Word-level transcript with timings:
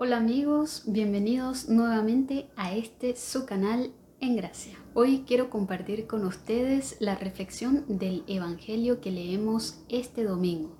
Hola 0.00 0.18
amigos, 0.18 0.84
bienvenidos 0.86 1.68
nuevamente 1.68 2.46
a 2.54 2.72
este 2.72 3.16
su 3.16 3.46
canal 3.46 3.90
en 4.20 4.36
gracia. 4.36 4.78
Hoy 4.94 5.24
quiero 5.26 5.50
compartir 5.50 6.06
con 6.06 6.24
ustedes 6.24 6.96
la 7.00 7.16
reflexión 7.16 7.84
del 7.88 8.22
Evangelio 8.28 9.00
que 9.00 9.10
leemos 9.10 9.80
este 9.88 10.22
domingo. 10.22 10.76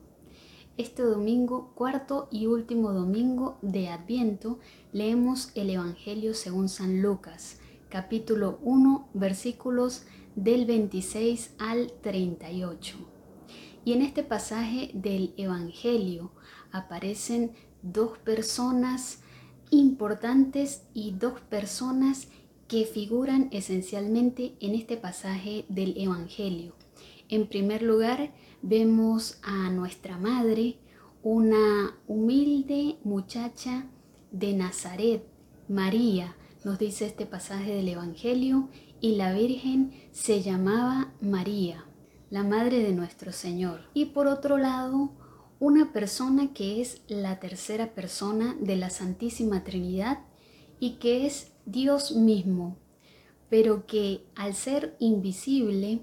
Este 0.76 1.02
domingo, 1.02 1.72
cuarto 1.74 2.28
y 2.30 2.46
último 2.46 2.92
domingo 2.92 3.58
de 3.60 3.88
Adviento, 3.88 4.60
leemos 4.92 5.50
el 5.56 5.70
Evangelio 5.70 6.32
según 6.32 6.68
San 6.68 7.02
Lucas, 7.02 7.58
capítulo 7.88 8.60
1, 8.62 9.08
versículos 9.14 10.04
del 10.36 10.64
26 10.64 11.56
al 11.58 11.90
38. 12.02 12.96
Y 13.84 13.94
en 13.94 14.02
este 14.02 14.22
pasaje 14.22 14.92
del 14.94 15.34
Evangelio 15.36 16.30
aparecen 16.70 17.50
dos 17.82 18.18
personas 18.18 19.20
importantes 19.70 20.82
y 20.94 21.12
dos 21.12 21.40
personas 21.40 22.28
que 22.66 22.84
figuran 22.84 23.48
esencialmente 23.50 24.54
en 24.60 24.74
este 24.74 24.96
pasaje 24.96 25.64
del 25.68 25.96
Evangelio. 25.96 26.74
En 27.28 27.46
primer 27.46 27.82
lugar, 27.82 28.32
vemos 28.62 29.38
a 29.42 29.70
nuestra 29.70 30.18
madre, 30.18 30.78
una 31.22 31.96
humilde 32.06 32.98
muchacha 33.04 33.86
de 34.30 34.52
Nazaret, 34.52 35.24
María, 35.68 36.36
nos 36.64 36.78
dice 36.78 37.06
este 37.06 37.26
pasaje 37.26 37.74
del 37.74 37.88
Evangelio, 37.88 38.68
y 39.00 39.16
la 39.16 39.32
Virgen 39.32 39.92
se 40.12 40.42
llamaba 40.42 41.12
María, 41.20 41.84
la 42.30 42.42
madre 42.42 42.82
de 42.82 42.92
nuestro 42.92 43.32
Señor. 43.32 43.80
Y 43.94 44.06
por 44.06 44.26
otro 44.26 44.58
lado, 44.58 45.12
una 45.60 45.92
persona 45.92 46.52
que 46.52 46.80
es 46.80 47.00
la 47.08 47.40
tercera 47.40 47.94
persona 47.94 48.56
de 48.60 48.76
la 48.76 48.90
Santísima 48.90 49.64
Trinidad 49.64 50.20
y 50.78 50.92
que 50.94 51.26
es 51.26 51.52
Dios 51.66 52.12
mismo, 52.12 52.76
pero 53.50 53.86
que 53.86 54.24
al 54.36 54.54
ser 54.54 54.96
invisible, 55.00 56.00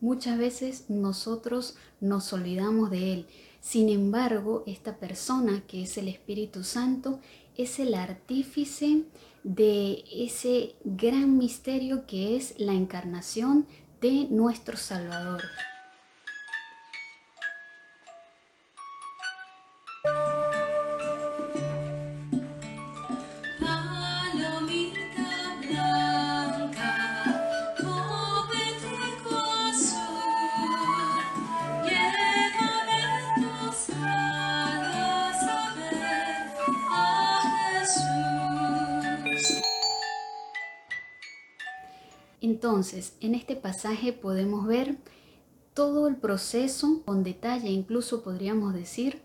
muchas 0.00 0.38
veces 0.38 0.84
nosotros 0.88 1.76
nos 2.00 2.32
olvidamos 2.32 2.90
de 2.90 3.14
Él. 3.14 3.26
Sin 3.60 3.88
embargo, 3.88 4.64
esta 4.66 4.98
persona 4.98 5.62
que 5.66 5.82
es 5.82 5.96
el 5.98 6.08
Espíritu 6.08 6.64
Santo 6.64 7.20
es 7.56 7.78
el 7.78 7.94
artífice 7.94 9.04
de 9.44 10.04
ese 10.12 10.76
gran 10.84 11.38
misterio 11.38 12.06
que 12.06 12.36
es 12.36 12.54
la 12.58 12.74
encarnación 12.74 13.66
de 14.00 14.26
nuestro 14.30 14.76
Salvador. 14.76 15.42
Entonces, 42.40 43.16
en 43.20 43.34
este 43.34 43.56
pasaje 43.56 44.12
podemos 44.12 44.66
ver 44.66 44.98
todo 45.74 46.08
el 46.08 46.16
proceso 46.16 47.02
con 47.04 47.22
detalle, 47.22 47.70
incluso 47.70 48.22
podríamos 48.22 48.74
decir, 48.74 49.22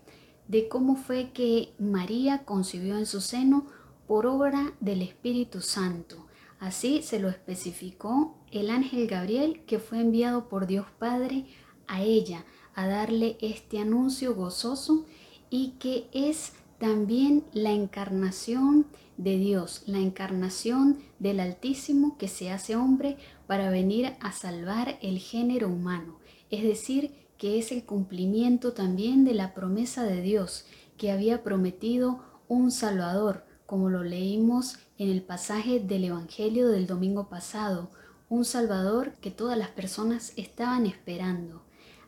de 0.48 0.68
cómo 0.68 0.96
fue 0.96 1.32
que 1.32 1.74
María 1.78 2.44
concibió 2.44 2.96
en 2.98 3.06
su 3.06 3.20
seno 3.20 3.66
por 4.06 4.26
obra 4.26 4.74
del 4.80 5.02
Espíritu 5.02 5.60
Santo. 5.60 6.26
Así 6.58 7.02
se 7.02 7.18
lo 7.18 7.28
especificó 7.28 8.38
el 8.50 8.70
ángel 8.70 9.06
Gabriel 9.06 9.64
que 9.66 9.78
fue 9.78 10.00
enviado 10.00 10.48
por 10.48 10.66
Dios 10.66 10.86
Padre 10.98 11.46
a 11.86 12.02
ella 12.02 12.44
a 12.74 12.86
darle 12.86 13.36
este 13.40 13.78
anuncio 13.78 14.34
gozoso 14.34 15.04
y 15.50 15.72
que 15.78 16.08
es 16.12 16.52
también 16.78 17.44
la 17.52 17.72
encarnación 17.72 18.86
de 19.16 19.38
Dios, 19.38 19.82
la 19.86 19.98
encarnación 19.98 20.98
del 21.18 21.40
Altísimo 21.40 22.18
que 22.18 22.28
se 22.28 22.50
hace 22.50 22.76
hombre 22.76 23.16
para 23.46 23.70
venir 23.70 24.12
a 24.20 24.32
salvar 24.32 24.98
el 25.00 25.18
género 25.18 25.68
humano, 25.68 26.18
es 26.50 26.62
decir, 26.62 27.12
que 27.38 27.58
es 27.58 27.72
el 27.72 27.84
cumplimiento 27.84 28.72
también 28.72 29.24
de 29.24 29.34
la 29.34 29.54
promesa 29.54 30.04
de 30.04 30.22
Dios 30.22 30.66
que 30.96 31.10
había 31.10 31.42
prometido 31.42 32.20
un 32.48 32.70
Salvador, 32.70 33.44
como 33.66 33.90
lo 33.90 34.04
leímos 34.04 34.78
en 34.98 35.10
el 35.10 35.22
pasaje 35.22 35.80
del 35.80 36.04
Evangelio 36.04 36.68
del 36.68 36.86
domingo 36.86 37.28
pasado, 37.28 37.90
un 38.28 38.44
Salvador 38.44 39.12
que 39.20 39.30
todas 39.30 39.58
las 39.58 39.68
personas 39.68 40.32
estaban 40.36 40.86
esperando. 40.86 41.62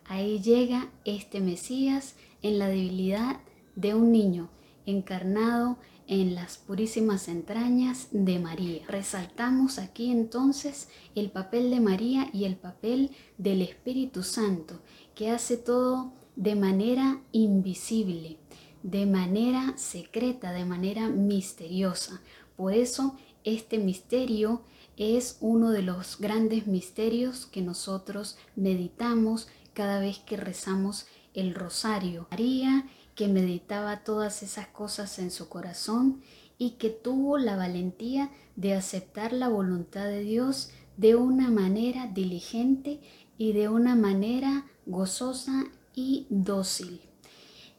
Ahí 0.04 0.40
llega 0.40 0.90
este 1.04 1.40
Mesías 1.40 2.14
en 2.42 2.58
la 2.58 2.68
debilidad 2.68 3.40
de 3.76 3.94
un 3.94 4.10
niño, 4.10 4.48
encarnado 4.90 5.78
en 6.06 6.34
las 6.34 6.56
purísimas 6.56 7.28
entrañas 7.28 8.08
de 8.10 8.38
María. 8.38 8.82
Resaltamos 8.88 9.78
aquí 9.78 10.10
entonces 10.10 10.88
el 11.14 11.30
papel 11.30 11.70
de 11.70 11.80
María 11.80 12.30
y 12.32 12.44
el 12.44 12.56
papel 12.56 13.10
del 13.36 13.60
Espíritu 13.60 14.22
Santo, 14.22 14.80
que 15.14 15.30
hace 15.30 15.58
todo 15.58 16.12
de 16.36 16.54
manera 16.54 17.20
invisible, 17.32 18.38
de 18.82 19.04
manera 19.04 19.76
secreta, 19.76 20.52
de 20.52 20.64
manera 20.64 21.08
misteriosa. 21.08 22.22
Por 22.56 22.72
eso 22.72 23.16
este 23.44 23.76
misterio 23.78 24.62
es 24.96 25.36
uno 25.40 25.70
de 25.70 25.82
los 25.82 26.18
grandes 26.18 26.66
misterios 26.66 27.46
que 27.46 27.60
nosotros 27.60 28.38
meditamos 28.56 29.48
cada 29.74 30.00
vez 30.00 30.18
que 30.20 30.38
rezamos 30.38 31.06
el 31.34 31.54
rosario. 31.54 32.26
María 32.30 32.86
que 33.18 33.26
meditaba 33.26 34.04
todas 34.04 34.44
esas 34.44 34.68
cosas 34.68 35.18
en 35.18 35.32
su 35.32 35.48
corazón 35.48 36.22
y 36.56 36.76
que 36.78 36.88
tuvo 36.88 37.36
la 37.36 37.56
valentía 37.56 38.30
de 38.54 38.74
aceptar 38.74 39.32
la 39.32 39.48
voluntad 39.48 40.04
de 40.04 40.20
Dios 40.20 40.70
de 40.96 41.16
una 41.16 41.50
manera 41.50 42.06
diligente 42.06 43.00
y 43.36 43.54
de 43.54 43.68
una 43.68 43.96
manera 43.96 44.66
gozosa 44.86 45.64
y 45.96 46.28
dócil. 46.30 47.00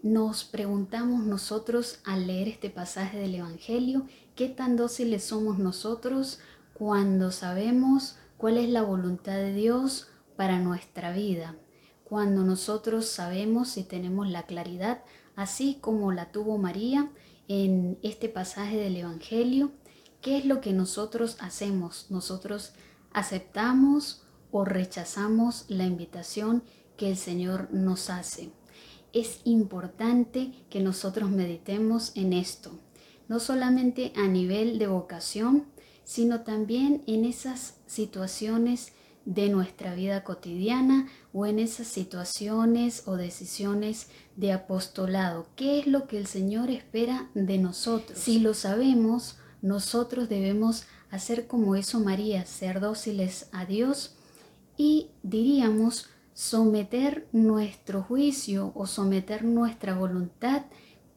Nos 0.04 0.44
preguntamos 0.44 1.24
nosotros 1.24 2.00
al 2.04 2.28
leer 2.28 2.50
este 2.50 2.70
pasaje 2.70 3.18
del 3.18 3.36
Evangelio, 3.36 4.08
¿qué 4.36 4.50
tan 4.50 4.76
dóciles 4.76 5.24
somos 5.24 5.58
nosotros 5.58 6.40
cuando 6.74 7.32
sabemos 7.32 8.18
cuál 8.36 8.58
es 8.58 8.68
la 8.68 8.82
voluntad 8.82 9.38
de 9.38 9.54
Dios 9.54 10.10
para 10.36 10.60
nuestra 10.60 11.14
vida? 11.14 11.56
Cuando 12.04 12.44
nosotros 12.44 13.06
sabemos 13.06 13.78
y 13.78 13.84
tenemos 13.84 14.28
la 14.28 14.44
claridad 14.44 15.02
así 15.40 15.78
como 15.80 16.12
la 16.12 16.34
tuvo 16.34 16.58
María 16.58 17.10
en 17.48 17.98
este 18.04 18.28
pasaje 18.28 18.76
del 18.76 18.98
Evangelio. 18.98 19.72
¿Qué 20.22 20.38
es 20.38 20.46
lo 20.46 20.60
que 20.60 20.74
nosotros 20.74 21.38
hacemos? 21.40 22.08
Nosotros 22.10 22.74
aceptamos 23.14 24.24
o 24.52 24.66
rechazamos 24.66 25.64
la 25.70 25.86
invitación 25.86 26.62
que 26.98 27.10
el 27.10 27.16
Señor 27.16 27.70
nos 27.72 28.10
hace. 28.10 28.52
Es 29.14 29.40
importante 29.46 30.52
que 30.70 30.82
nosotros 30.82 31.32
meditemos 31.32 32.12
en 32.16 32.34
esto, 32.34 32.78
no 33.30 33.40
solamente 33.40 34.12
a 34.18 34.28
nivel 34.28 34.78
de 34.78 34.88
vocación, 34.88 35.68
sino 36.04 36.42
también 36.42 37.02
en 37.08 37.24
esas 37.24 37.78
situaciones 37.88 38.92
de 39.26 39.50
nuestra 39.50 39.94
vida 39.94 40.24
cotidiana 40.24 41.08
o 41.34 41.46
en 41.46 41.60
esas 41.60 41.88
situaciones 41.88 43.04
o 43.08 43.16
decisiones 43.16 44.08
de 44.36 44.54
apostolado. 44.54 45.48
¿Qué 45.56 45.80
es 45.80 45.88
lo 45.88 46.08
que 46.08 46.18
el 46.18 46.26
Señor 46.26 46.70
espera 46.72 47.30
de 47.34 47.58
nosotros? 47.58 48.18
Si 48.18 48.40
lo 48.40 48.54
sabemos, 48.54 49.38
nosotros 49.62 50.30
debemos 50.30 50.86
hacer 51.12 51.48
como 51.48 51.76
eso 51.76 52.00
María, 52.00 52.46
ser 52.46 52.80
dóciles 52.80 53.50
a 53.52 53.66
Dios 53.66 54.16
y 54.78 55.10
diríamos 55.24 56.10
someter 56.34 57.28
nuestro 57.34 58.02
juicio 58.02 58.72
o 58.76 58.88
someter 58.88 59.44
nuestra 59.44 59.94
voluntad 59.94 60.64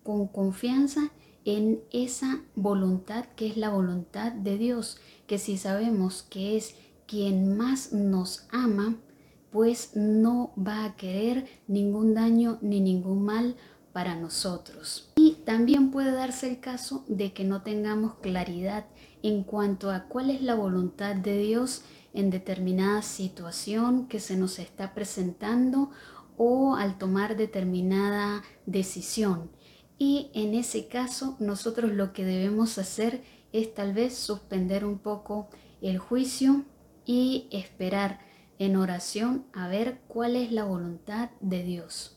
con 0.02 0.26
confianza 0.26 1.12
en 1.44 1.80
esa 1.92 2.42
voluntad 2.54 3.26
que 3.36 3.46
es 3.46 3.56
la 3.56 3.68
voluntad 3.68 4.32
de 4.32 4.58
Dios, 4.58 4.98
que 5.26 5.38
si 5.38 5.58
sabemos 5.58 6.24
que 6.28 6.56
es 6.56 6.74
quien 7.12 7.58
más 7.58 7.92
nos 7.92 8.46
ama, 8.50 8.96
pues 9.50 9.90
no 9.94 10.54
va 10.56 10.86
a 10.86 10.96
querer 10.96 11.46
ningún 11.68 12.14
daño 12.14 12.56
ni 12.62 12.80
ningún 12.80 13.22
mal 13.22 13.54
para 13.92 14.14
nosotros. 14.14 15.12
Y 15.16 15.34
también 15.44 15.90
puede 15.90 16.12
darse 16.12 16.48
el 16.48 16.60
caso 16.60 17.04
de 17.08 17.34
que 17.34 17.44
no 17.44 17.60
tengamos 17.60 18.14
claridad 18.14 18.86
en 19.22 19.44
cuanto 19.44 19.90
a 19.90 20.04
cuál 20.04 20.30
es 20.30 20.40
la 20.40 20.54
voluntad 20.54 21.14
de 21.14 21.36
Dios 21.36 21.82
en 22.14 22.30
determinada 22.30 23.02
situación 23.02 24.08
que 24.08 24.18
se 24.18 24.38
nos 24.38 24.58
está 24.58 24.94
presentando 24.94 25.90
o 26.38 26.76
al 26.76 26.96
tomar 26.96 27.36
determinada 27.36 28.42
decisión. 28.64 29.50
y 29.98 30.30
en 30.32 30.54
ese 30.54 30.88
caso 30.88 31.36
nosotros 31.40 31.92
lo 31.92 32.14
que 32.14 32.24
debemos 32.24 32.78
hacer 32.78 33.22
es 33.52 33.74
tal 33.74 33.92
vez 33.92 34.16
suspender 34.16 34.86
un 34.86 34.98
poco 34.98 35.50
el 35.82 35.98
juicio 35.98 36.64
y 37.04 37.48
esperar 37.50 38.20
en 38.58 38.76
oración 38.76 39.44
a 39.52 39.68
ver 39.68 40.00
cuál 40.08 40.36
es 40.36 40.52
la 40.52 40.64
voluntad 40.64 41.30
de 41.40 41.62
Dios. 41.62 42.16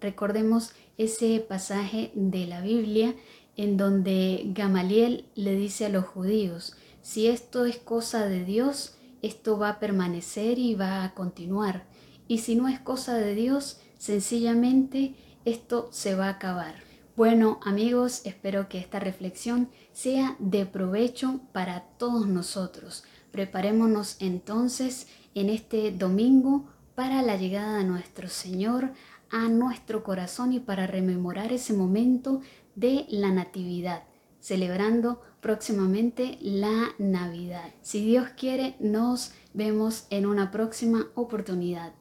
Recordemos 0.00 0.72
ese 0.98 1.40
pasaje 1.40 2.10
de 2.14 2.46
la 2.46 2.60
Biblia 2.60 3.14
en 3.56 3.76
donde 3.76 4.42
Gamaliel 4.46 5.26
le 5.34 5.54
dice 5.54 5.86
a 5.86 5.88
los 5.88 6.04
judíos, 6.04 6.76
si 7.02 7.28
esto 7.28 7.64
es 7.64 7.76
cosa 7.76 8.26
de 8.26 8.44
Dios, 8.44 8.96
esto 9.22 9.58
va 9.58 9.70
a 9.70 9.78
permanecer 9.78 10.58
y 10.58 10.74
va 10.74 11.04
a 11.04 11.14
continuar. 11.14 11.86
Y 12.28 12.38
si 12.38 12.54
no 12.54 12.68
es 12.68 12.80
cosa 12.80 13.16
de 13.16 13.34
Dios, 13.34 13.78
sencillamente 13.98 15.14
esto 15.44 15.88
se 15.92 16.14
va 16.14 16.26
a 16.26 16.30
acabar. 16.30 16.74
Bueno 17.16 17.60
amigos, 17.64 18.22
espero 18.24 18.68
que 18.68 18.78
esta 18.78 18.98
reflexión 18.98 19.68
sea 19.92 20.36
de 20.40 20.66
provecho 20.66 21.40
para 21.52 21.84
todos 21.98 22.26
nosotros. 22.26 23.04
Preparémonos 23.34 24.14
entonces 24.20 25.08
en 25.34 25.48
este 25.48 25.90
domingo 25.90 26.68
para 26.94 27.20
la 27.20 27.34
llegada 27.36 27.78
de 27.78 27.84
nuestro 27.84 28.28
Señor 28.28 28.92
a 29.28 29.48
nuestro 29.48 30.04
corazón 30.04 30.52
y 30.52 30.60
para 30.60 30.86
rememorar 30.86 31.52
ese 31.52 31.72
momento 31.72 32.42
de 32.76 33.06
la 33.08 33.32
Natividad, 33.32 34.04
celebrando 34.38 35.20
próximamente 35.40 36.38
la 36.42 36.94
Navidad. 36.98 37.74
Si 37.82 38.04
Dios 38.04 38.28
quiere, 38.36 38.76
nos 38.78 39.32
vemos 39.52 40.06
en 40.10 40.26
una 40.26 40.52
próxima 40.52 41.08
oportunidad. 41.16 41.92